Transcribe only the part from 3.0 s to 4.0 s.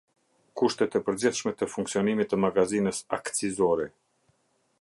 akcizore.